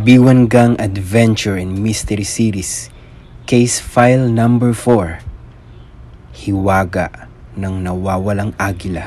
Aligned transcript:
B1 0.00 0.48
Gang 0.48 0.80
Adventure 0.80 1.60
in 1.60 1.76
Mystery 1.76 2.24
Series 2.24 2.88
Case 3.44 3.84
File 3.84 4.32
Number 4.32 4.72
4 4.72 5.20
Hiwaga 6.32 7.28
ng 7.52 7.84
Nawawalang 7.84 8.56
Agila. 8.56 9.04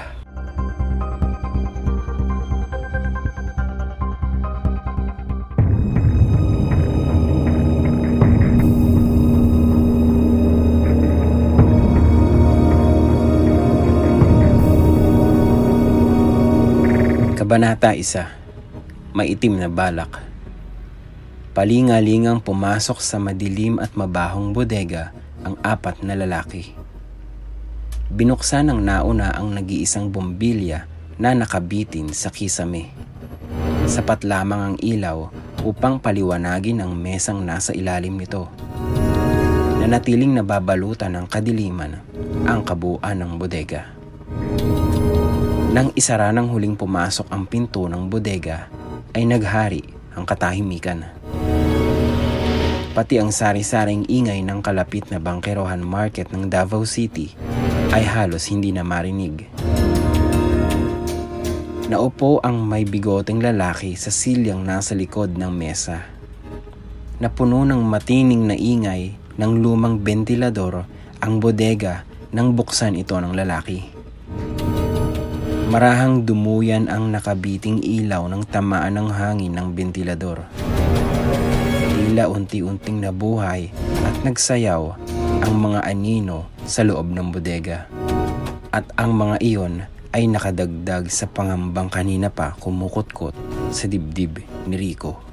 Kabanata 17.33 17.97
1 17.97 19.17
Maitim 19.17 19.57
na 19.57 19.73
balak 19.73 20.32
Palingalingang 21.53 22.41
pumasok 22.41 22.97
sa 22.97 23.21
madilim 23.21 23.77
at 23.77 23.93
mabahong 23.93 24.57
bodega 24.57 25.13
ang 25.45 25.53
apat 25.61 26.01
na 26.01 26.17
lalaki. 26.17 26.73
Binuksan 28.09 28.73
ng 28.73 28.81
nauna 28.81 29.37
ang 29.37 29.53
nag-iisang 29.53 30.09
bombilya 30.09 30.89
na 31.21 31.37
nakabitin 31.37 32.09
sa 32.09 32.33
kisame. 32.33 32.89
Sapat 33.85 34.25
lamang 34.25 34.73
ang 34.73 34.77
ilaw 34.81 35.29
upang 35.61 36.01
paliwanagin 36.01 36.81
ang 36.81 36.97
mesang 36.97 37.45
nasa 37.45 37.69
ilalim 37.69 38.17
nito. 38.17 38.49
Nanatiling 39.77 40.33
nababalutan 40.33 41.13
ng 41.13 41.29
kadiliman 41.29 42.01
ang 42.49 42.65
kabuuan 42.65 43.21
ng 43.21 43.37
bodega. 43.37 43.93
Nang 45.69 45.93
isara 45.93 46.33
ng 46.33 46.49
huling 46.49 46.73
pumasok 46.73 47.29
ang 47.29 47.45
pinto 47.45 47.85
ng 47.85 48.09
bodega, 48.09 48.73
ay 49.13 49.29
naghari 49.29 49.85
ang 50.17 50.25
katahimikan. 50.25 51.21
Pati 52.93 53.17
ang 53.17 53.33
sari-saring 53.33 54.05
ingay 54.05 54.45
ng 54.45 54.61
kalapit 54.61 55.09
na 55.09 55.17
bangkerohan 55.17 55.81
market 55.81 56.29
ng 56.29 56.45
Davao 56.45 56.85
City 56.85 57.33
ay 57.89 58.05
halos 58.05 58.53
hindi 58.53 58.69
na 58.69 58.85
marinig. 58.85 59.49
Naupo 61.89 62.37
ang 62.45 62.61
may 62.61 62.85
bigoteng 62.85 63.41
lalaki 63.41 63.97
sa 63.97 64.13
silyang 64.13 64.61
nasa 64.61 64.93
likod 64.93 65.33
ng 65.33 65.49
mesa. 65.49 66.05
Napuno 67.17 67.65
ng 67.65 67.81
matining 67.81 68.45
na 68.45 68.53
ingay 68.53 69.17
ng 69.41 69.51
lumang 69.57 69.97
ventilador 69.97 70.85
ang 71.17 71.41
bodega 71.41 72.05
nang 72.29 72.53
buksan 72.53 72.93
ito 72.93 73.17
ng 73.17 73.33
lalaki. 73.33 73.89
Marahang 75.73 76.21
dumuyan 76.21 76.93
ang 76.93 77.09
nakabiting 77.09 77.81
ilaw 77.81 78.29
ng 78.29 78.45
tamaan 78.45 79.01
ng 79.01 79.09
hangin 79.09 79.57
ng 79.57 79.73
ventilador 79.73 80.45
tila 82.13 82.29
unti-unting 82.29 83.01
nabuhay 83.01 83.73
at 84.05 84.15
nagsayaw 84.21 84.93
ang 85.41 85.53
mga 85.57 85.81
anino 85.81 86.45
sa 86.61 86.85
loob 86.85 87.09
ng 87.09 87.33
bodega. 87.33 87.89
At 88.69 88.85
ang 89.01 89.17
mga 89.17 89.41
iyon 89.41 89.81
ay 90.13 90.29
nakadagdag 90.29 91.09
sa 91.09 91.25
pangambang 91.25 91.89
kanina 91.89 92.29
pa 92.29 92.53
kumukutkot 92.61 93.33
sa 93.73 93.89
dibdib 93.89 94.45
ni 94.69 94.77
Rico. 94.77 95.25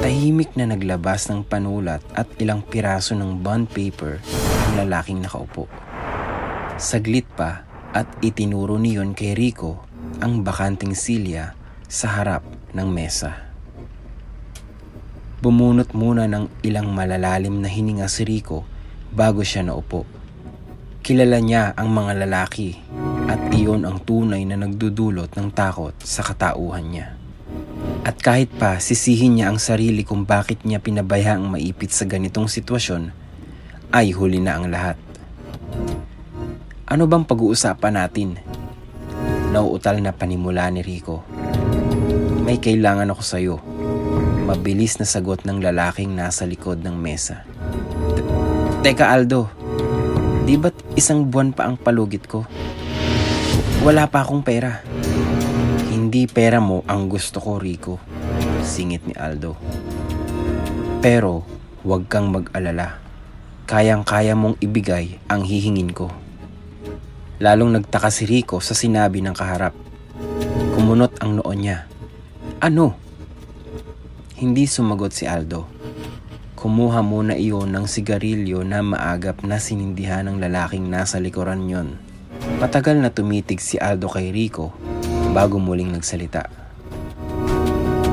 Tahimik 0.00 0.56
na 0.56 0.72
naglabas 0.72 1.28
ng 1.28 1.44
panulat 1.44 2.00
at 2.16 2.24
ilang 2.40 2.64
piraso 2.64 3.12
ng 3.12 3.44
bond 3.44 3.68
paper 3.68 4.24
ang 4.72 4.88
lalaking 4.88 5.20
nakaupo. 5.20 5.68
Saglit 6.80 7.28
pa 7.36 7.60
at 7.92 8.08
itinuro 8.24 8.80
niyon 8.80 9.12
kay 9.12 9.36
Rico 9.36 9.84
ang 10.24 10.40
bakanting 10.40 10.96
silya 10.96 11.52
sa 11.84 12.08
harap 12.16 12.40
ng 12.72 12.88
mesa. 12.88 13.47
Bumunot 15.38 15.94
muna 15.94 16.26
ng 16.26 16.50
ilang 16.66 16.90
malalalim 16.90 17.62
na 17.62 17.70
hininga 17.70 18.10
si 18.10 18.26
Rico 18.26 18.66
bago 19.14 19.46
siya 19.46 19.62
naupo. 19.62 20.02
Kilala 20.98 21.38
niya 21.38 21.78
ang 21.78 21.94
mga 21.94 22.26
lalaki 22.26 22.74
at 23.30 23.38
iyon 23.54 23.86
ang 23.86 24.02
tunay 24.02 24.42
na 24.42 24.58
nagdudulot 24.58 25.30
ng 25.38 25.54
takot 25.54 25.94
sa 26.02 26.26
katauhan 26.26 26.90
niya. 26.90 27.14
At 28.02 28.18
kahit 28.18 28.50
pa 28.50 28.82
sisihin 28.82 29.38
niya 29.38 29.54
ang 29.54 29.62
sarili 29.62 30.02
kung 30.02 30.26
bakit 30.26 30.66
niya 30.66 30.82
pinabayaang 30.82 31.46
maipit 31.46 31.94
sa 31.94 32.02
ganitong 32.02 32.50
sitwasyon, 32.50 33.14
ay 33.94 34.10
huli 34.10 34.42
na 34.42 34.58
ang 34.58 34.66
lahat. 34.66 34.98
Ano 36.90 37.06
bang 37.06 37.22
pag-uusapan 37.22 37.94
natin? 37.94 38.42
Nauutal 39.54 40.02
na 40.02 40.10
panimula 40.10 40.66
ni 40.74 40.82
Rico. 40.82 41.22
May 42.42 42.58
kailangan 42.58 43.14
ako 43.14 43.22
sa'yo. 43.22 43.77
Mabilis 44.48 44.96
na 44.96 45.04
sagot 45.04 45.44
ng 45.44 45.60
lalaking 45.60 46.16
nasa 46.16 46.48
likod 46.48 46.80
ng 46.80 46.96
mesa. 46.96 47.44
Teka 48.80 49.12
Aldo, 49.12 49.52
di 50.48 50.56
ba't 50.56 50.72
isang 50.96 51.28
buwan 51.28 51.52
pa 51.52 51.68
ang 51.68 51.76
palugit 51.76 52.24
ko? 52.24 52.48
Wala 53.84 54.08
pa 54.08 54.24
akong 54.24 54.40
pera. 54.40 54.80
Hindi 55.92 56.24
pera 56.24 56.64
mo 56.64 56.80
ang 56.88 57.12
gusto 57.12 57.44
ko, 57.44 57.60
Rico. 57.60 58.00
Singit 58.64 59.04
ni 59.04 59.12
Aldo. 59.20 59.52
Pero, 61.04 61.44
huwag 61.84 62.08
kang 62.08 62.32
mag-alala. 62.32 63.04
Kayang-kaya 63.68 64.32
mong 64.32 64.56
ibigay 64.64 65.20
ang 65.28 65.44
hihingin 65.44 65.92
ko. 65.92 66.08
Lalong 67.36 67.76
nagtaka 67.76 68.08
si 68.08 68.24
Rico 68.24 68.64
sa 68.64 68.72
sinabi 68.72 69.20
ng 69.20 69.36
kaharap. 69.36 69.76
Kumunot 70.72 71.20
ang 71.20 71.36
noon 71.36 71.58
niya. 71.60 71.84
Ano? 72.64 73.07
Hindi 74.38 74.70
sumagot 74.70 75.10
si 75.10 75.26
Aldo. 75.26 75.66
Kumuha 76.54 77.02
muna 77.02 77.34
iyon 77.34 77.74
ng 77.74 77.90
sigarilyo 77.90 78.62
na 78.62 78.86
maagap 78.86 79.42
na 79.42 79.58
sinindihan 79.58 80.30
ng 80.30 80.38
lalaking 80.38 80.86
nasa 80.86 81.18
likuran 81.18 81.66
yon. 81.66 81.98
Matagal 82.62 83.02
na 83.02 83.10
tumitig 83.10 83.58
si 83.58 83.82
Aldo 83.82 84.06
kay 84.06 84.30
Rico 84.30 84.70
bago 85.34 85.58
muling 85.58 85.90
nagsalita. 85.90 86.46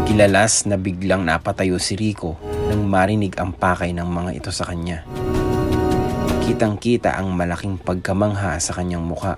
Kilalas 0.10 0.66
na 0.66 0.82
biglang 0.82 1.22
napatayo 1.22 1.78
si 1.78 1.94
Rico 1.94 2.42
nang 2.74 2.90
marinig 2.90 3.38
ang 3.38 3.54
pakay 3.54 3.94
ng 3.94 4.10
mga 4.10 4.32
ito 4.34 4.50
sa 4.50 4.66
kanya. 4.66 5.06
Kitang-kita 6.42 7.22
ang 7.22 7.38
malaking 7.38 7.78
pagkamangha 7.78 8.58
sa 8.58 8.74
kanyang 8.74 9.06
muka. 9.06 9.38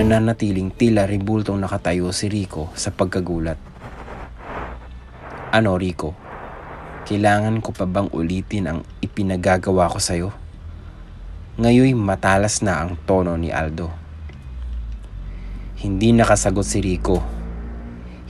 Nananatiling 0.00 0.72
tila 0.72 1.04
ribultong 1.04 1.60
nakatayo 1.60 2.16
si 2.16 2.32
Rico 2.32 2.72
sa 2.72 2.88
pagkagulat. 2.88 3.79
Ano 5.50 5.74
Rico? 5.74 6.14
Kailangan 7.10 7.58
ko 7.58 7.74
pa 7.74 7.82
bang 7.82 8.06
ulitin 8.14 8.70
ang 8.70 8.78
ipinagagawa 9.02 9.90
ko 9.90 9.98
sa'yo? 9.98 10.30
Ngayoy 11.58 11.90
matalas 11.98 12.62
na 12.62 12.78
ang 12.78 12.94
tono 13.02 13.34
ni 13.34 13.50
Aldo. 13.50 13.90
Hindi 15.82 16.14
nakasagot 16.14 16.62
si 16.62 16.78
Rico. 16.78 17.18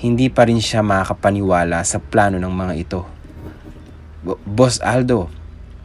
Hindi 0.00 0.32
pa 0.32 0.48
rin 0.48 0.64
siya 0.64 0.80
makapaniwala 0.80 1.84
sa 1.84 2.00
plano 2.00 2.40
ng 2.40 2.54
mga 2.56 2.74
ito. 2.80 3.04
Boss 4.48 4.80
Aldo, 4.80 5.28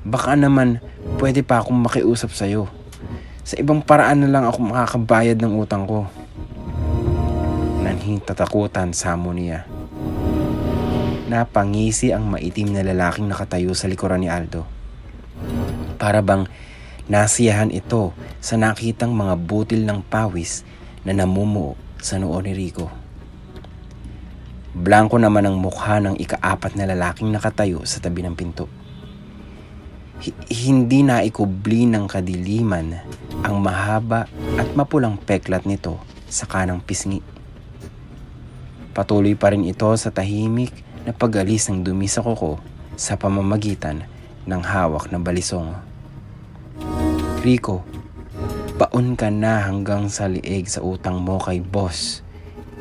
Baka 0.05 0.37
naman 0.37 0.85
pwede 1.17 1.41
pa 1.41 1.65
akong 1.65 1.81
makiusap 1.81 2.29
sa'yo. 2.29 2.69
Sa 3.41 3.57
ibang 3.57 3.81
paraan 3.81 4.21
na 4.21 4.29
lang 4.29 4.45
ako 4.45 4.69
makakabayad 4.69 5.41
ng 5.41 5.57
utang 5.57 5.89
ko. 5.89 6.05
Nanhing 7.81 8.21
tatakutan 8.21 8.93
sa 8.93 9.17
mo 9.17 9.33
niya. 9.33 9.65
Napangisi 11.25 12.13
ang 12.13 12.29
maitim 12.29 12.69
na 12.69 12.85
lalaking 12.85 13.25
nakatayo 13.25 13.73
sa 13.73 13.89
likuran 13.89 14.21
ni 14.21 14.29
Aldo. 14.29 14.65
Para 15.97 16.21
bang 16.21 16.45
nasiyahan 17.09 17.73
ito 17.73 18.13
sa 18.37 18.55
nakitang 18.55 19.13
mga 19.13 19.33
butil 19.41 19.81
ng 19.85 20.05
pawis 20.05 20.61
na 21.01 21.17
namumuo 21.17 21.73
sa 21.97 22.21
noo 22.21 22.37
ni 22.45 22.53
Rico. 22.53 22.93
Blanko 24.75 25.17
naman 25.17 25.49
ang 25.49 25.57
mukha 25.57 25.97
ng 26.03 26.19
ikaapat 26.19 26.77
na 26.77 26.85
lalaking 26.85 27.33
nakatayo 27.33 27.81
sa 27.87 27.97
tabi 28.03 28.21
ng 28.21 28.35
pinto 28.37 28.67
hindi 30.47 31.03
na 31.03 31.21
ikubli 31.21 31.83
ng 31.85 32.07
kadiliman 32.07 33.03
ang 33.43 33.59
mahaba 33.59 34.31
at 34.55 34.67
mapulang 34.73 35.19
peklat 35.19 35.67
nito 35.67 35.99
sa 36.31 36.47
kanang 36.47 36.79
pisngi. 36.79 37.19
Patuloy 38.95 39.35
pa 39.35 39.51
rin 39.51 39.67
ito 39.67 39.91
sa 39.99 40.07
tahimik 40.07 40.71
na 41.05 41.13
pagalis 41.13 41.69
ng 41.69 41.85
dumi 41.85 42.09
sa 42.09 42.25
kuko 42.25 42.57
sa 42.97 43.13
pamamagitan 43.13 44.09
ng 44.49 44.61
hawak 44.65 45.13
na 45.13 45.21
balisong. 45.21 45.77
Rico, 47.45 47.85
baon 48.81 49.13
ka 49.13 49.29
na 49.29 49.69
hanggang 49.69 50.09
sa 50.09 50.25
lieg 50.25 50.65
sa 50.65 50.81
utang 50.81 51.21
mo 51.21 51.37
kay 51.37 51.61
boss. 51.61 52.25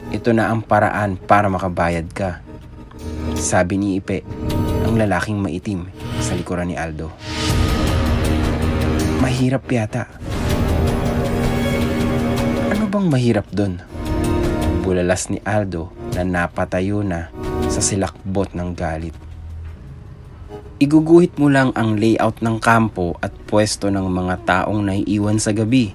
Ito 0.09 0.33
na 0.33 0.49
ang 0.49 0.65
paraan 0.65 1.21
para 1.21 1.53
makabayad 1.53 2.09
ka. 2.17 2.41
Sabi 3.37 3.77
ni 3.77 4.01
Ipe, 4.01 4.25
ang 4.89 4.97
lalaking 4.97 5.37
maitim 5.37 5.93
sa 6.25 6.33
likuran 6.33 6.73
ni 6.73 6.77
Aldo. 6.81 7.13
Mahirap 9.21 9.69
yata. 9.69 10.09
Ano 12.73 12.89
bang 12.89 13.07
mahirap 13.09 13.49
doon? 13.53 13.85
Bulalas 14.81 15.29
ni 15.29 15.41
Aldo 15.45 15.93
na 16.17 16.23
napatayo 16.25 17.01
na 17.01 17.33
sa 17.71 17.83
silakbot 17.83 18.55
ng 18.55 18.71
galit. 18.75 19.15
Iguguhit 20.83 21.39
mo 21.39 21.47
lang 21.47 21.71
ang 21.79 21.95
layout 21.95 22.43
ng 22.43 22.59
kampo 22.59 23.15
at 23.23 23.31
pwesto 23.47 23.95
ng 23.95 24.11
mga 24.11 24.35
taong 24.43 24.83
naiiwan 24.83 25.39
sa 25.39 25.55
gabi. 25.55 25.95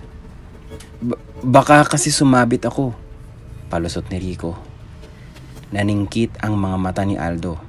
B- 1.04 1.20
baka 1.44 1.84
kasi 1.84 2.10
sumabit 2.16 2.64
ako, 2.64 2.96
palusot 3.68 4.08
ni 4.08 4.18
Rico. 4.24 4.56
Naningkit 5.76 6.42
ang 6.42 6.56
mga 6.56 6.78
mata 6.80 7.04
ni 7.04 7.20
Aldo. 7.20 7.60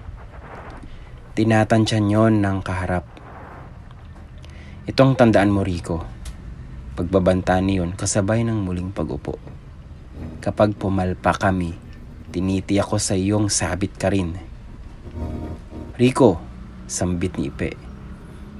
Tinatansya 1.34 1.98
yon 2.00 2.40
ng 2.40 2.58
kaharap. 2.64 3.04
Itong 4.88 5.18
tandaan 5.18 5.52
mo, 5.52 5.60
Rico. 5.60 6.02
Pagbabanta 6.96 7.60
niyon 7.60 7.94
kasabay 7.94 8.42
ng 8.46 8.58
muling 8.64 8.94
pag-upo. 8.94 9.36
Kapag 10.40 10.78
pumalpa 10.78 11.36
kami, 11.36 11.89
tinitiyak 12.30 12.86
ko 12.86 12.96
sa 12.96 13.18
iyong 13.18 13.50
sabit 13.50 13.98
ka 13.98 14.08
rin. 14.08 14.38
Rico, 15.98 16.40
sambit 16.86 17.36
ni 17.36 17.50
Ipe. 17.50 17.74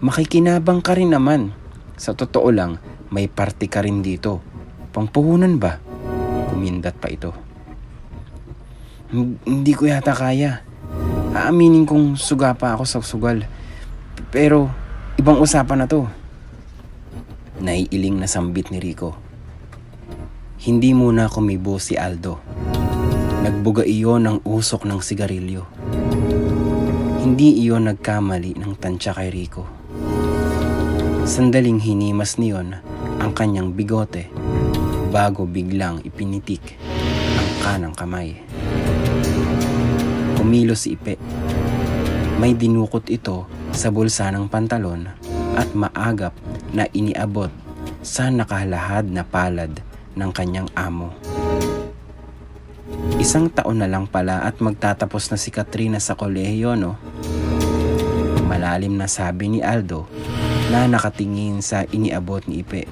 Makikinabang 0.02 0.82
ka 0.82 0.99
rin 0.99 1.14
naman. 1.14 1.55
Sa 1.94 2.12
totoo 2.12 2.50
lang, 2.50 2.82
may 3.14 3.31
party 3.31 3.70
ka 3.70 3.81
rin 3.81 4.02
dito. 4.02 4.43
Pangpuhunan 4.90 5.56
ba? 5.56 5.78
Kumindat 6.50 6.99
pa 6.99 7.08
ito. 7.08 7.31
Hindi 9.46 9.73
ko 9.75 9.87
yata 9.87 10.14
kaya. 10.14 10.66
Aaminin 11.31 11.87
kong 11.87 12.19
suga 12.19 12.58
pa 12.58 12.75
ako 12.75 12.84
sa 12.87 12.99
sugal. 13.02 13.46
Pero 14.34 14.70
ibang 15.14 15.38
usapan 15.38 15.83
na 15.83 15.87
to. 15.87 16.11
Naiiling 17.62 18.18
na 18.18 18.26
sambit 18.26 18.73
ni 18.75 18.83
Rico. 18.83 19.14
Hindi 20.61 20.92
muna 20.92 21.28
kumibo 21.30 21.80
si 21.80 21.97
Aldo. 21.97 22.50
Nagbuga 23.50 23.83
iyon 23.83 24.30
ng 24.30 24.38
usok 24.47 24.87
ng 24.87 25.02
sigarilyo. 25.02 25.66
Hindi 27.19 27.66
iyon 27.66 27.90
nagkamali 27.90 28.54
ng 28.54 28.78
tansya 28.78 29.11
kay 29.11 29.26
Rico. 29.26 29.66
Sandaling 31.26 31.83
hinimas 31.83 32.38
niyon 32.38 32.78
ang 33.19 33.35
kanyang 33.35 33.75
bigote 33.75 34.30
bago 35.11 35.50
biglang 35.50 35.99
ipinitik 36.07 36.78
ang 37.35 37.50
kanang 37.59 37.95
kamay. 37.99 38.38
Kumilos 40.38 40.87
si 40.87 40.95
Ipe. 40.95 41.19
May 42.38 42.54
dinukot 42.54 43.11
ito 43.11 43.50
sa 43.75 43.90
bulsa 43.90 44.30
ng 44.30 44.47
pantalon 44.47 45.11
at 45.59 45.66
maagap 45.75 46.38
na 46.71 46.87
iniabot 46.95 47.50
sa 47.99 48.30
nakahalahad 48.30 49.11
na 49.11 49.26
palad 49.26 49.75
ng 50.14 50.30
kanyang 50.30 50.71
amo. 50.78 51.11
Isang 53.21 53.53
taon 53.53 53.85
na 53.85 53.89
lang 53.89 54.09
pala 54.09 54.41
at 54.49 54.65
magtatapos 54.65 55.29
na 55.29 55.37
si 55.37 55.53
Katrina 55.53 56.00
sa 56.00 56.17
kolehiyo, 56.17 56.73
no? 56.73 56.97
Malalim 58.49 58.97
na 58.97 59.05
sabi 59.12 59.53
ni 59.53 59.61
Aldo 59.61 60.09
na 60.73 60.89
nakatingin 60.89 61.61
sa 61.61 61.85
iniabot 61.93 62.41
ni 62.49 62.65
Ipe. 62.65 62.89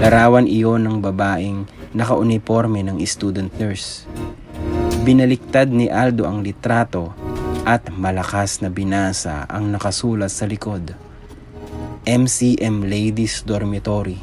Larawan 0.00 0.48
iyon 0.48 0.88
ng 0.88 0.96
babaeng 1.04 1.68
nakauniforme 1.92 2.80
ng 2.80 2.96
student 3.04 3.52
nurse 3.60 4.08
Binaliktad 5.08 5.72
ni 5.72 5.88
Aldo 5.88 6.28
ang 6.28 6.44
litrato 6.44 7.16
at 7.64 7.88
malakas 7.92 8.60
na 8.60 8.68
binasa 8.68 9.48
ang 9.48 9.72
nakasulat 9.72 10.28
sa 10.28 10.44
likod. 10.44 10.92
MCM 12.04 12.84
Ladies 12.84 13.40
Dormitory 13.40 14.20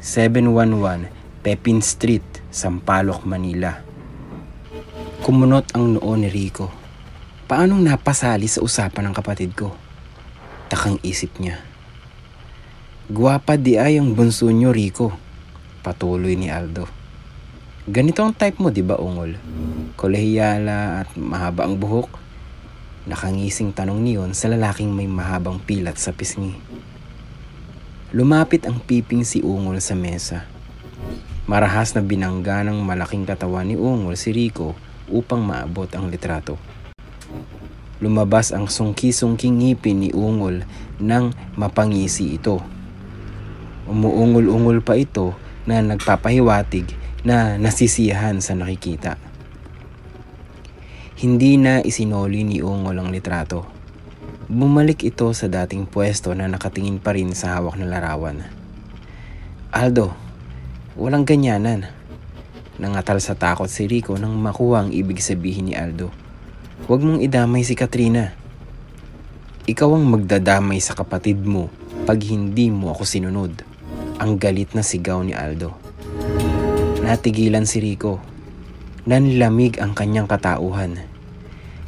711 0.00 1.12
Pepin 1.44 1.84
Street, 1.84 2.39
Sampaloc, 2.50 3.22
Manila. 3.22 3.78
Kumunot 5.22 5.70
ang 5.70 5.94
noo 5.94 6.18
ni 6.18 6.26
Rico. 6.26 6.66
Paanong 7.46 7.78
napasali 7.78 8.50
sa 8.50 8.58
usapan 8.58 9.06
ng 9.06 9.14
kapatid 9.14 9.54
ko? 9.54 9.70
Takang 10.66 10.98
isip 11.06 11.38
niya. 11.38 11.62
Guwapa 13.06 13.54
di 13.54 13.78
ay 13.78 14.02
ang 14.02 14.18
bunso 14.18 14.50
niyo, 14.50 14.74
Rico. 14.74 15.14
Patuloy 15.86 16.34
ni 16.34 16.50
Aldo. 16.50 16.90
Ganito 17.86 18.26
ang 18.26 18.34
type 18.34 18.58
mo, 18.58 18.74
di 18.74 18.82
ba, 18.82 18.98
Ungol? 18.98 19.38
Kolehiyala 19.94 21.06
at 21.06 21.14
mahaba 21.14 21.70
ang 21.70 21.78
buhok? 21.78 22.18
Nakangising 23.06 23.70
tanong 23.70 24.02
niyon 24.02 24.34
sa 24.34 24.50
lalaking 24.50 24.90
may 24.90 25.06
mahabang 25.06 25.62
pilat 25.62 26.02
sa 26.02 26.10
pisngi. 26.10 26.58
Lumapit 28.10 28.66
ang 28.66 28.82
piping 28.82 29.22
si 29.22 29.38
Ungol 29.38 29.78
sa 29.78 29.94
mesa. 29.94 30.50
Marahas 31.50 31.98
na 31.98 32.02
binangga 32.06 32.62
ng 32.62 32.78
malaking 32.78 33.26
katawan 33.26 33.66
ni 33.66 33.74
Ungol 33.74 34.14
si 34.14 34.30
Rico 34.30 34.78
upang 35.10 35.42
maabot 35.42 35.90
ang 35.98 36.06
litrato. 36.06 36.54
Lumabas 37.98 38.54
ang 38.54 38.70
sungki-sungking 38.70 39.58
ngipin 39.58 39.98
ni 39.98 40.14
Ungol 40.14 40.62
nang 41.02 41.34
mapangisi 41.58 42.38
ito. 42.38 42.62
Umuungol-ungol 43.90 44.78
pa 44.78 44.94
ito 44.94 45.34
na 45.66 45.82
nagpapahiwatig 45.82 46.86
na 47.26 47.58
nasisiyahan 47.58 48.38
sa 48.38 48.54
nakikita. 48.54 49.18
Hindi 51.18 51.58
na 51.58 51.82
isinoli 51.82 52.46
ni 52.46 52.62
Ungol 52.62 52.94
ang 52.94 53.10
litrato. 53.10 53.66
Bumalik 54.46 55.02
ito 55.02 55.26
sa 55.34 55.50
dating 55.50 55.90
pwesto 55.90 56.30
na 56.30 56.46
nakatingin 56.46 57.02
pa 57.02 57.10
rin 57.10 57.34
sa 57.34 57.58
hawak 57.58 57.74
na 57.74 57.90
larawan. 57.90 58.46
Aldo, 59.74 60.14
walang 60.98 61.22
ganyanan. 61.22 61.86
Nangatal 62.80 63.20
sa 63.20 63.36
takot 63.36 63.68
si 63.68 63.84
Rico 63.84 64.16
nang 64.16 64.34
makuha 64.40 64.86
ang 64.86 64.90
ibig 64.90 65.20
sabihin 65.20 65.68
ni 65.68 65.74
Aldo. 65.76 66.08
Huwag 66.88 67.04
mong 67.04 67.20
idamay 67.20 67.60
si 67.60 67.76
Katrina. 67.76 68.32
Ikaw 69.68 69.90
ang 69.94 70.08
magdadamay 70.08 70.80
sa 70.80 70.96
kapatid 70.96 71.44
mo 71.44 71.68
pag 72.08 72.18
hindi 72.24 72.72
mo 72.72 72.90
ako 72.90 73.04
sinunod. 73.04 73.52
Ang 74.18 74.40
galit 74.40 74.72
na 74.72 74.80
sigaw 74.80 75.20
ni 75.22 75.36
Aldo. 75.36 75.76
Natigilan 77.04 77.68
si 77.68 77.78
Rico. 77.78 78.18
Nanlamig 79.04 79.78
ang 79.78 79.94
kanyang 79.94 80.26
katauhan. 80.26 81.04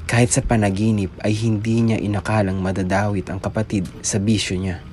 Kahit 0.05 0.29
sa 0.29 0.45
panaginip 0.45 1.09
ay 1.25 1.33
hindi 1.33 1.81
niya 1.81 1.97
inakalang 1.97 2.61
madadawit 2.61 3.33
ang 3.33 3.41
kapatid 3.41 3.89
sa 4.05 4.21
bisyo 4.21 4.61
niya. 4.61 4.85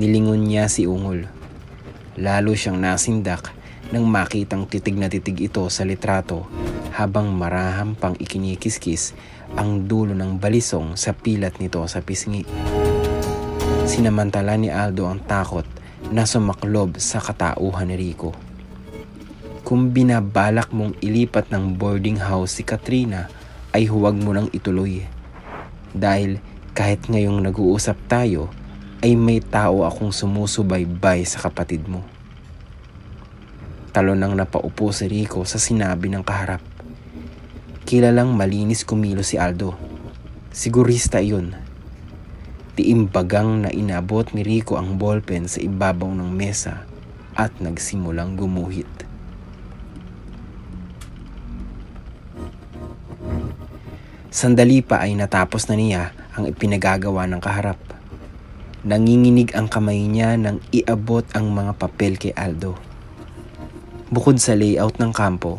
Nilingon 0.00 0.48
niya 0.48 0.64
si 0.72 0.88
Ungol. 0.88 1.37
Lalo 2.18 2.50
siyang 2.58 2.82
nasindak 2.82 3.54
nang 3.94 4.02
makitang 4.10 4.66
titig 4.66 4.98
na 4.98 5.06
titig 5.06 5.38
ito 5.38 5.62
sa 5.70 5.86
litrato 5.86 6.50
habang 6.90 7.30
maraham 7.30 7.94
pang 7.94 8.18
ikinikiskis 8.18 9.14
ang 9.54 9.86
dulo 9.86 10.18
ng 10.18 10.42
balisong 10.42 10.98
sa 10.98 11.14
pilat 11.14 11.62
nito 11.62 11.78
sa 11.86 12.02
pisngi. 12.02 12.42
Sinamantala 13.86 14.58
ni 14.58 14.66
Aldo 14.66 15.06
ang 15.06 15.22
takot 15.22 15.64
na 16.10 16.26
sumaklob 16.26 16.98
sa 16.98 17.22
katauhan 17.22 17.86
ni 17.86 17.96
Rico. 17.96 18.34
Kung 19.62 19.94
binabalak 19.94 20.74
mong 20.74 20.98
ilipat 20.98 21.54
ng 21.54 21.78
boarding 21.78 22.18
house 22.18 22.58
si 22.58 22.66
Katrina 22.66 23.30
ay 23.70 23.86
huwag 23.86 24.18
mo 24.18 24.34
nang 24.34 24.50
ituloy. 24.50 25.06
Dahil 25.94 26.42
kahit 26.74 27.06
ngayong 27.06 27.46
nag-uusap 27.46 27.96
tayo, 28.10 28.50
ay 28.98 29.14
may 29.14 29.38
tao 29.38 29.86
akong 29.86 30.10
sumusubaybay 30.10 31.22
sa 31.22 31.38
kapatid 31.46 31.86
mo. 31.86 32.02
Talo 33.94 34.18
nang 34.18 34.34
napaupo 34.34 34.90
si 34.90 35.06
Rico 35.06 35.46
sa 35.46 35.62
sinabi 35.62 36.10
ng 36.10 36.26
kaharap. 36.26 36.58
Kilalang 37.86 38.34
malinis 38.34 38.82
kumilo 38.82 39.22
si 39.22 39.38
Aldo. 39.38 39.78
Sigurista 40.50 41.22
iyon. 41.22 41.54
Tiimbagang 42.74 43.66
na 43.66 43.70
inabot 43.70 44.26
ni 44.34 44.42
Rico 44.42 44.74
ang 44.74 44.98
ballpen 44.98 45.46
sa 45.46 45.62
ibabaw 45.62 46.10
ng 46.18 46.30
mesa 46.34 46.82
at 47.38 47.54
nagsimulang 47.62 48.34
gumuhit. 48.34 48.90
Sandali 54.28 54.82
pa 54.82 55.06
ay 55.06 55.14
natapos 55.14 55.70
na 55.70 55.78
niya 55.78 56.02
ang 56.34 56.50
ipinagagawa 56.50 57.30
ng 57.30 57.40
kaharap. 57.40 57.87
Nanginginig 58.86 59.58
ang 59.58 59.66
kamay 59.66 60.06
niya 60.06 60.38
nang 60.38 60.62
iabot 60.70 61.26
ang 61.34 61.50
mga 61.50 61.74
papel 61.82 62.14
kay 62.14 62.30
Aldo. 62.38 62.78
Bukod 64.14 64.38
sa 64.38 64.54
layout 64.54 65.02
ng 65.02 65.10
kampo, 65.10 65.58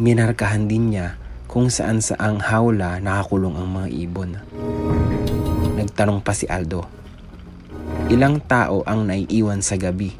minarkahan 0.00 0.64
din 0.64 0.88
niya 0.88 1.20
kung 1.52 1.68
saan 1.68 2.00
saang 2.00 2.40
hawla 2.40 2.96
nakakulong 3.04 3.60
ang 3.60 3.68
mga 3.68 3.88
ibon. 3.92 4.40
Nagtanong 5.76 6.24
pa 6.24 6.32
si 6.32 6.48
Aldo. 6.48 6.88
Ilang 8.08 8.40
tao 8.40 8.80
ang 8.88 9.04
naiiwan 9.04 9.60
sa 9.60 9.76
gabi? 9.76 10.16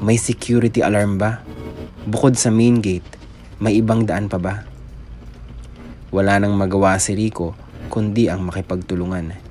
May 0.00 0.16
security 0.16 0.80
alarm 0.80 1.20
ba? 1.20 1.44
Bukod 2.08 2.40
sa 2.40 2.48
main 2.48 2.80
gate, 2.80 3.20
may 3.60 3.76
ibang 3.76 4.08
daan 4.08 4.32
pa 4.32 4.40
ba? 4.40 4.64
Wala 6.08 6.40
nang 6.40 6.56
magawa 6.56 6.96
si 6.96 7.12
Rico 7.12 7.52
kundi 7.92 8.32
ang 8.32 8.48
makipagtulungan. 8.48 9.47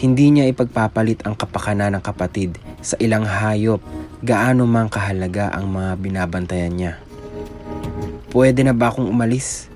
Hindi 0.00 0.32
niya 0.32 0.48
ipagpapalit 0.48 1.28
ang 1.28 1.36
kapakanan 1.36 1.92
ng 1.92 2.00
kapatid 2.00 2.56
sa 2.80 2.96
ilang 2.96 3.28
hayop 3.28 3.84
gaano 4.24 4.64
mang 4.64 4.88
kahalaga 4.88 5.52
ang 5.52 5.68
mga 5.68 5.92
binabantayan 6.00 6.72
niya. 6.72 6.92
Pwede 8.32 8.64
na 8.64 8.72
ba 8.72 8.88
akong 8.88 9.04
umalis? 9.04 9.68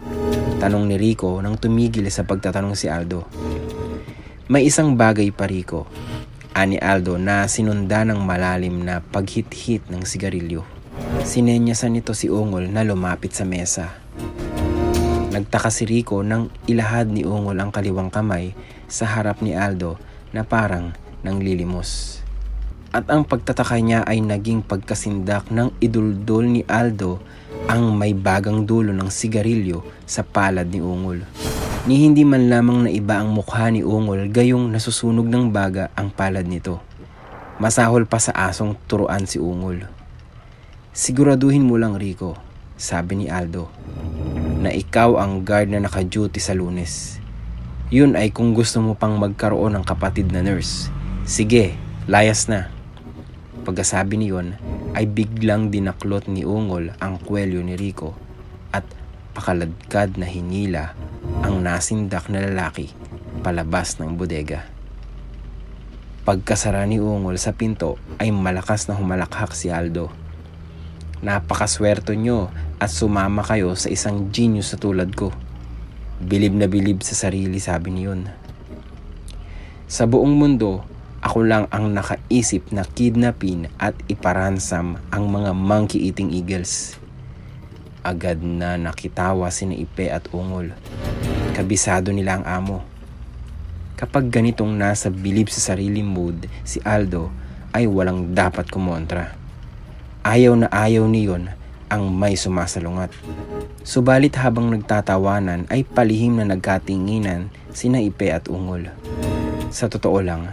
Tanong 0.64 0.88
ni 0.88 0.97
Rico 0.97 1.45
nang 1.45 1.61
tumigil 1.61 2.09
sa 2.09 2.25
pagtatanong 2.25 2.73
si 2.73 2.88
Aldo. 2.88 3.28
May 4.49 4.64
isang 4.64 4.97
bagay 4.97 5.28
pa 5.28 5.45
Rico, 5.45 5.85
ani 6.57 6.81
Aldo 6.81 7.21
na 7.21 7.45
sinunda 7.45 8.00
ng 8.09 8.25
malalim 8.25 8.81
na 8.81 9.04
paghit-hit 9.04 9.93
ng 9.93 10.09
sigarilyo. 10.09 10.64
Sinenyasan 11.21 12.00
nito 12.00 12.16
si 12.16 12.33
Ungol 12.33 12.73
na 12.73 12.81
lumapit 12.81 13.37
sa 13.37 13.45
mesa. 13.45 13.93
Nagtaka 15.37 15.69
si 15.69 15.85
Rico 15.85 16.25
nang 16.25 16.49
ilahad 16.64 17.12
ni 17.12 17.28
Ungol 17.28 17.61
ang 17.61 17.69
kaliwang 17.69 18.09
kamay 18.09 18.57
sa 18.88 19.04
harap 19.04 19.45
ni 19.45 19.52
Aldo 19.52 20.13
na 20.35 20.43
parang 20.43 20.91
nanglilimos. 21.23 22.21
At 22.91 23.07
ang 23.11 23.23
pagtataka 23.23 23.79
niya 23.79 24.03
ay 24.03 24.23
naging 24.23 24.67
pagkasindak 24.67 25.50
ng 25.50 25.71
iduldol 25.79 26.47
ni 26.47 26.62
Aldo 26.67 27.23
ang 27.71 27.95
may 27.95 28.12
bagang 28.12 28.67
dulo 28.67 28.91
ng 28.91 29.09
sigarilyo 29.09 29.87
sa 30.05 30.26
palad 30.26 30.69
ni 30.69 30.83
Ungol. 30.83 31.23
Ni 31.87 32.03
hindi 32.03 32.26
man 32.26 32.50
lamang 32.50 32.87
na 32.87 32.91
iba 32.91 33.19
ang 33.19 33.31
mukha 33.31 33.71
ni 33.71 33.87
Ungol 33.87 34.29
gayong 34.31 34.71
nasusunog 34.71 35.26
ng 35.31 35.55
baga 35.55 35.95
ang 35.95 36.11
palad 36.11 36.45
nito. 36.45 36.83
Masahol 37.62 38.05
pa 38.05 38.19
sa 38.19 38.35
asong 38.50 38.75
turuan 38.91 39.26
si 39.31 39.38
Ungol. 39.38 39.87
Siguraduhin 40.95 41.67
mo 41.67 41.79
lang 41.79 41.95
Rico, 41.95 42.35
sabi 42.75 43.23
ni 43.23 43.26
Aldo 43.31 43.71
na 44.64 44.73
ikaw 44.73 45.21
ang 45.21 45.45
guard 45.45 45.69
na 45.69 45.85
naka-duty 45.85 46.41
sa 46.41 46.57
lunes. 46.57 47.21
Yun 47.93 48.17
ay 48.17 48.33
kung 48.33 48.57
gusto 48.57 48.81
mo 48.81 48.97
pang 48.97 49.21
magkaroon 49.21 49.76
ng 49.76 49.85
kapatid 49.85 50.33
na 50.33 50.41
nurse. 50.41 50.88
Sige, 51.29 51.76
layas 52.09 52.49
na. 52.49 52.73
Pagkasabi 53.64 54.17
niyon 54.17 54.57
ay 54.97 55.05
biglang 55.05 55.69
dinaklot 55.69 56.29
ni 56.29 56.49
Ungol 56.49 56.97
ang 57.00 57.21
kwelyo 57.21 57.61
ni 57.61 57.76
Rico 57.76 58.17
at 58.73 58.85
pakaladkad 59.37 60.17
na 60.17 60.25
hinila 60.25 60.97
ang 61.45 61.61
nasindak 61.61 62.33
na 62.33 62.41
lalaki 62.45 62.93
palabas 63.45 64.00
ng 64.00 64.17
bodega. 64.17 64.64
Pagkasara 66.25 66.88
ni 66.88 66.97
Ungol 66.97 67.37
sa 67.37 67.53
pinto 67.53 68.00
ay 68.17 68.33
malakas 68.33 68.88
na 68.88 68.97
humalakhak 68.97 69.53
si 69.53 69.69
Aldo. 69.69 70.09
Napakaswerto 71.21 72.17
nyo 72.17 72.49
at 72.81 72.88
sumama 72.88 73.45
kayo 73.45 73.76
sa 73.76 73.93
isang 73.93 74.33
genius 74.33 74.73
sa 74.73 74.81
tulad 74.81 75.12
ko. 75.12 75.37
Bilib 76.23 76.54
na 76.54 76.71
bilib 76.71 77.02
sa 77.02 77.18
sarili 77.18 77.59
sabi 77.59 77.90
niyon. 77.90 78.30
Sa 79.90 80.06
buong 80.06 80.30
mundo, 80.30 80.87
ako 81.18 81.42
lang 81.42 81.66
ang 81.75 81.90
nakaisip 81.90 82.71
na 82.71 82.87
kidnapin 82.87 83.66
at 83.83 83.99
iparansam 84.06 85.02
ang 85.11 85.25
mga 85.26 85.50
monkey-eating 85.50 86.30
eagles. 86.30 86.94
Agad 88.06 88.38
na 88.47 88.78
nakitawa 88.78 89.50
sina 89.50 89.75
Ipe 89.75 90.06
at 90.06 90.30
Ungol. 90.30 90.71
Kabisado 91.50 92.14
nila 92.14 92.38
ang 92.38 92.47
amo. 92.47 92.78
Kapag 93.99 94.30
ganitong 94.30 94.71
nasa 94.71 95.11
bilib 95.11 95.50
sa 95.50 95.75
sarili 95.75 95.99
mood 96.06 96.47
si 96.62 96.78
Aldo 96.87 97.35
ay 97.75 97.90
walang 97.90 98.30
dapat 98.30 98.71
kumontra. 98.71 99.35
Ayaw 100.23 100.54
na 100.54 100.71
ayaw 100.71 101.11
niyon 101.11 101.63
ang 101.94 102.10
may 102.10 102.34
sumasalungat. 102.34 103.14
Subalit 103.86 104.34
habang 104.34 104.74
nagtatawanan 104.74 105.70
ay 105.70 105.86
palihim 105.86 106.42
na 106.42 106.50
nagkatinginan 106.50 107.54
sina 107.70 108.02
Ipe 108.02 108.34
at 108.34 108.50
Ungol. 108.50 108.90
Sa 109.70 109.86
totoo 109.86 110.18
lang, 110.18 110.50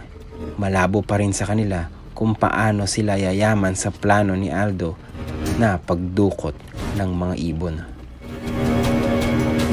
malabo 0.54 1.02
pa 1.02 1.18
rin 1.18 1.34
sa 1.34 1.50
kanila 1.50 1.90
kung 2.14 2.38
paano 2.38 2.86
sila 2.86 3.18
yayaman 3.18 3.74
sa 3.74 3.90
plano 3.90 4.38
ni 4.38 4.54
Aldo 4.54 4.94
na 5.58 5.82
pagdukot 5.82 6.54
ng 6.94 7.10
mga 7.10 7.34
ibon. 7.50 7.76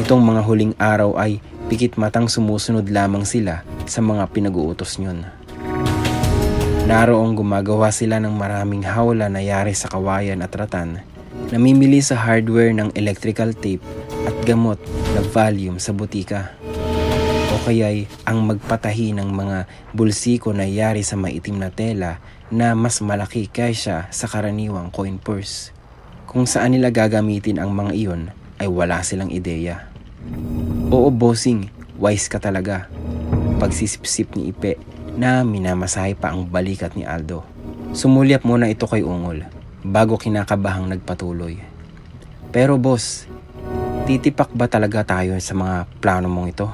Itong 0.02 0.26
mga 0.26 0.42
huling 0.42 0.74
araw 0.82 1.22
ay 1.22 1.38
pikit 1.70 2.02
matang 2.02 2.26
sumusunod 2.26 2.90
lamang 2.90 3.30
sila 3.30 3.62
sa 3.86 4.02
mga 4.02 4.26
pinag-uutos 4.34 4.98
niyon. 4.98 5.22
Naroong 6.90 7.38
gumagawa 7.38 7.94
sila 7.94 8.18
ng 8.18 8.34
maraming 8.34 8.82
hawla 8.82 9.30
na 9.30 9.46
yari 9.46 9.78
sa 9.78 9.86
kawayan 9.86 10.42
at 10.42 10.50
ratan 10.50 11.06
Namimili 11.50 11.98
sa 11.98 12.14
hardware 12.14 12.78
ng 12.78 12.94
electrical 12.94 13.58
tape 13.58 13.82
at 14.30 14.38
gamot 14.46 14.78
na 15.18 15.22
volume 15.34 15.82
sa 15.82 15.90
butika. 15.90 16.54
O 17.50 17.58
kaya'y 17.66 18.06
ang 18.30 18.46
magpatahi 18.46 19.18
ng 19.18 19.34
mga 19.34 19.66
bulsiko 19.98 20.54
na 20.54 20.70
yari 20.70 21.02
sa 21.02 21.18
maitim 21.18 21.58
na 21.58 21.74
tela 21.74 22.22
na 22.54 22.78
mas 22.78 23.02
malaki 23.02 23.50
kaysa 23.50 24.06
sa 24.14 24.26
karaniwang 24.30 24.94
coin 24.94 25.18
purse. 25.18 25.74
Kung 26.30 26.46
saan 26.46 26.78
nila 26.78 26.94
gagamitin 26.94 27.58
ang 27.58 27.74
mga 27.74 27.98
iyon 27.98 28.30
ay 28.62 28.70
wala 28.70 29.02
silang 29.02 29.34
ideya. 29.34 29.90
Oo 30.94 31.10
bossing, 31.10 31.66
wise 31.98 32.30
ka 32.30 32.38
talaga. 32.38 32.86
Pagsisip-sip 33.58 34.38
ni 34.38 34.54
Ipe 34.54 34.78
na 35.18 35.42
minamasahe 35.42 36.14
pa 36.14 36.30
ang 36.30 36.46
balikat 36.46 36.94
ni 36.94 37.10
Aldo. 37.10 37.42
Sumulyap 37.98 38.46
muna 38.46 38.70
ito 38.70 38.86
kay 38.86 39.02
Ungol 39.02 39.59
bago 39.86 40.20
kinakabahang 40.20 40.92
nagpatuloy. 40.92 41.60
Pero 42.52 42.76
boss, 42.76 43.30
titipak 44.10 44.52
ba 44.52 44.66
talaga 44.66 45.06
tayo 45.06 45.38
sa 45.40 45.54
mga 45.56 45.88
plano 46.04 46.28
mong 46.28 46.48
ito? 46.50 46.68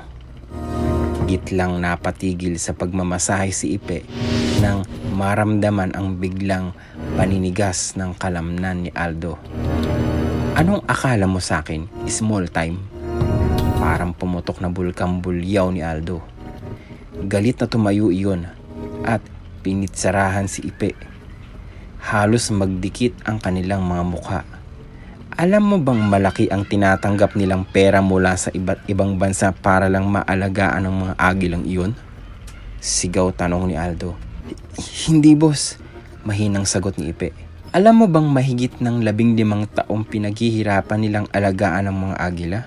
Gitlang 1.26 1.82
napatigil 1.82 2.62
sa 2.62 2.78
pagmamasahe 2.78 3.50
si 3.50 3.76
Ipe 3.76 4.06
nang 4.62 4.86
maramdaman 5.14 5.94
ang 5.94 6.16
biglang 6.18 6.72
paninigas 7.18 7.98
ng 7.98 8.14
kalamnan 8.16 8.88
ni 8.88 8.92
Aldo. 8.94 9.38
Anong 10.56 10.88
akala 10.88 11.28
mo 11.28 11.44
sa 11.44 11.60
akin? 11.60 12.08
Small 12.08 12.48
time? 12.48 12.80
Parang 13.76 14.16
pumutok 14.16 14.64
na 14.64 14.72
bulkang 14.72 15.20
bulyaw 15.20 15.68
ni 15.70 15.84
Aldo. 15.84 16.24
Galit 17.28 17.60
na 17.60 17.68
tumayo 17.68 18.08
iyon 18.10 18.48
at 19.04 19.20
pinitsarahan 19.66 20.48
si 20.48 20.64
Ipe. 20.72 21.15
Halos 22.06 22.54
magdikit 22.54 23.18
ang 23.26 23.42
kanilang 23.42 23.82
mga 23.82 24.04
mukha. 24.06 24.46
Alam 25.34 25.64
mo 25.74 25.78
bang 25.82 26.06
malaki 26.06 26.46
ang 26.54 26.62
tinatanggap 26.62 27.34
nilang 27.34 27.66
pera 27.66 27.98
mula 27.98 28.38
sa 28.38 28.54
iba't 28.54 28.86
ibang 28.86 29.18
bansa 29.18 29.50
para 29.50 29.90
lang 29.90 30.14
maalagaan 30.14 30.86
ang 30.86 30.96
mga 31.02 31.14
agilang 31.18 31.66
iyon? 31.66 31.98
Sigaw 32.78 33.34
tanong 33.34 33.74
ni 33.74 33.76
Aldo. 33.76 34.14
Hindi 35.10 35.34
boss, 35.34 35.82
mahinang 36.30 36.70
sagot 36.70 37.02
ni 37.02 37.10
Ipe. 37.10 37.34
Alam 37.74 38.06
mo 38.06 38.08
bang 38.08 38.30
mahigit 38.30 38.78
ng 38.86 39.02
labing 39.02 39.34
limang 39.34 39.66
taong 39.66 40.06
pinaghihirapan 40.06 41.02
nilang 41.02 41.26
alagaan 41.34 41.90
ang 41.90 41.98
mga 41.98 42.16
agila? 42.22 42.60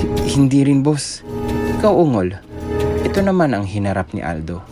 H- 0.00 0.40
hindi 0.40 0.64
rin 0.64 0.80
boss. 0.80 1.20
Ikaw 1.76 1.92
ungol. 1.92 2.32
Ito 3.04 3.20
naman 3.20 3.52
ang 3.52 3.68
hinarap 3.68 4.16
ni 4.16 4.24
Aldo. 4.24 4.64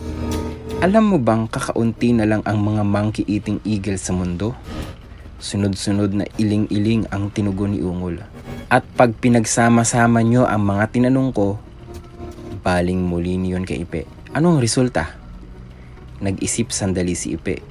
Alam 0.82 1.14
mo 1.14 1.18
bang 1.22 1.46
kakaunti 1.46 2.10
na 2.10 2.26
lang 2.26 2.42
ang 2.42 2.58
mga 2.58 2.82
monkey 2.82 3.22
eating 3.30 3.62
eagle 3.62 3.94
sa 4.02 4.10
mundo? 4.10 4.50
Sunod-sunod 5.38 6.10
na 6.10 6.26
iling-iling 6.42 7.06
ang 7.14 7.30
tinugon 7.30 7.78
ni 7.78 7.86
Ungol. 7.86 8.18
At 8.66 8.82
pag 8.98 9.14
pinagsama-sama 9.14 10.26
nyo 10.26 10.42
ang 10.42 10.66
mga 10.66 10.90
tinanong 10.90 11.30
ko, 11.30 11.62
baling 12.66 12.98
muli 12.98 13.38
niyon 13.38 13.62
kay 13.62 13.86
Ipe. 13.86 14.10
Anong 14.34 14.58
resulta? 14.58 15.14
Nag-isip 16.18 16.74
sandali 16.74 17.14
si 17.14 17.38
Ipe. 17.38 17.62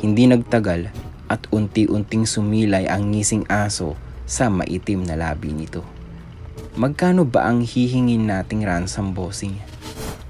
Hindi 0.00 0.24
nagtagal 0.24 0.88
at 1.28 1.44
unti-unting 1.52 2.24
sumilay 2.24 2.88
ang 2.88 3.12
ngising 3.12 3.44
aso 3.52 3.92
sa 4.24 4.48
maitim 4.48 5.04
na 5.04 5.20
labi 5.20 5.52
nito. 5.52 5.84
Magkano 6.80 7.28
ba 7.28 7.44
ang 7.44 7.60
hihingin 7.60 8.24
nating 8.24 8.64
ransom 8.64 9.12
bossing? 9.12 9.60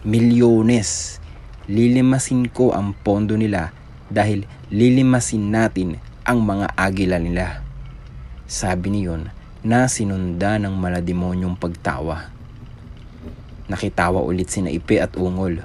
Milyones. 0.03 1.22
Lilimasin 1.71 2.51
ko 2.51 2.75
ang 2.75 2.91
pondo 2.91 3.39
nila 3.39 3.71
dahil 4.11 4.47
lilimasin 4.73 5.55
natin 5.55 6.03
ang 6.27 6.43
mga 6.43 6.75
agila 6.75 7.23
nila. 7.23 7.63
Sabi 8.51 8.91
niyon 8.91 9.31
na 9.63 9.87
sinunda 9.87 10.59
ng 10.59 10.75
malademonyong 10.75 11.55
pagtawa. 11.55 12.35
Nakitawa 13.71 14.19
ulit 14.27 14.51
si 14.51 14.59
Naipe 14.59 14.99
at 14.99 15.15
Ungol. 15.15 15.63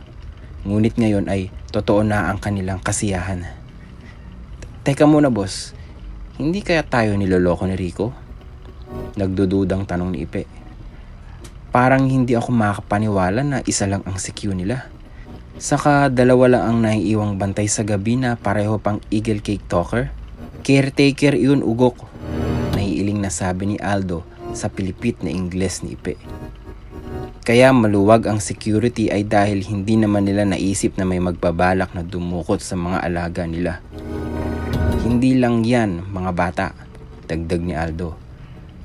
Ngunit 0.64 1.02
ngayon 1.02 1.26
ay 1.34 1.50
totoo 1.74 2.06
na 2.06 2.30
ang 2.30 2.38
kanilang 2.38 2.78
kasiyahan. 2.78 3.44
Teka 4.86 5.10
muna 5.10 5.34
boss, 5.34 5.74
hindi 6.38 6.62
kaya 6.62 6.86
tayo 6.86 7.18
niloloko 7.18 7.66
ni 7.66 7.74
Rico? 7.74 8.14
Nagdududang 9.18 9.90
tanong 9.90 10.14
ni 10.14 10.30
Ipe. 10.30 10.46
Parang 11.74 12.06
hindi 12.06 12.38
ako 12.38 12.54
makapaniwala 12.54 13.42
na 13.42 13.58
isa 13.66 13.90
lang 13.90 14.06
ang 14.06 14.16
CQ 14.16 14.54
nila. 14.54 14.94
Saka 15.58 16.14
dalawa 16.14 16.46
lang 16.54 16.64
ang 16.70 16.78
naiiwang 16.86 17.42
bantay 17.42 17.66
sa 17.66 17.82
gabi 17.82 18.14
na 18.14 18.38
pareho 18.38 18.78
pang 18.78 19.02
Eagle 19.10 19.42
Cake 19.42 19.66
Talker. 19.66 20.14
Caretaker 20.62 21.34
yun 21.34 21.66
ugok. 21.66 22.06
Naiiling 22.78 23.18
na 23.18 23.34
sabi 23.34 23.74
ni 23.74 23.78
Aldo 23.82 24.22
sa 24.54 24.70
pilipit 24.70 25.26
na 25.26 25.34
Ingles 25.34 25.82
ni 25.82 25.98
Ipe. 25.98 26.14
Kaya 27.42 27.74
maluwag 27.74 28.30
ang 28.30 28.38
security 28.38 29.10
ay 29.10 29.26
dahil 29.26 29.66
hindi 29.66 29.98
naman 29.98 30.30
nila 30.30 30.46
naisip 30.46 30.94
na 30.94 31.10
may 31.10 31.18
magbabalak 31.18 31.90
na 31.98 32.06
dumukot 32.06 32.62
sa 32.62 32.78
mga 32.78 33.02
alaga 33.02 33.50
nila. 33.50 33.82
Hindi 35.02 35.42
lang 35.42 35.66
yan 35.66 36.06
mga 36.06 36.32
bata, 36.38 36.68
dagdag 37.26 37.66
ni 37.66 37.74
Aldo. 37.74 38.14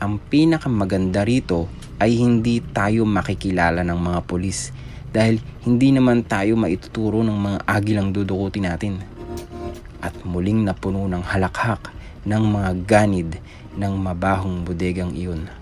Ang 0.00 0.16
pinakamaganda 0.24 1.20
rito 1.20 1.68
ay 2.00 2.16
hindi 2.16 2.64
tayo 2.64 3.04
makikilala 3.04 3.84
ng 3.84 3.98
mga 4.00 4.20
polis 4.24 4.72
dahil 5.12 5.38
hindi 5.62 5.92
naman 5.92 6.24
tayo 6.24 6.56
maituturo 6.56 7.20
ng 7.20 7.36
mga 7.36 7.58
agilang 7.68 8.08
dudukutin 8.10 8.66
natin. 8.66 8.94
At 10.02 10.16
muling 10.26 10.66
napuno 10.66 11.06
ng 11.06 11.22
halakhak 11.22 11.92
ng 12.26 12.42
mga 12.42 12.70
ganid 12.88 13.30
ng 13.78 13.94
mabahong 13.94 14.66
bodegang 14.66 15.14
iyon. 15.14 15.61